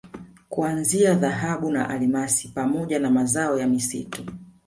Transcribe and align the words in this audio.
kuanzia 0.49 1.13
Dhahabu 1.13 1.71
na 1.71 1.89
Almasi 1.89 2.47
pamoja 2.47 2.99
na 2.99 3.09
mazao 3.09 3.57
ya 3.57 3.67
misitu 3.67 4.25